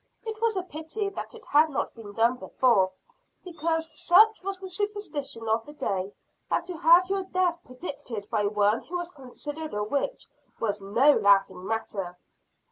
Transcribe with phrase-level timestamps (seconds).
[0.25, 2.91] It was a pity that it had not been done before;
[3.43, 6.11] because such was the superstition of the day,
[6.49, 10.25] that to have your death predicted by one who was considered a witch
[10.59, 12.17] was no laughing matter.